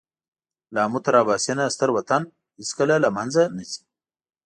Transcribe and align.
له 0.73 0.79
آمو 0.85 0.99
تر 1.05 1.13
اباسینه 1.23 1.65
ستر 1.75 1.89
وطن 1.97 2.21
هېڅکله 2.59 2.95
له 3.03 3.09
مېنځه 3.15 3.43
نه 3.55 3.63
ځي. 3.69 3.81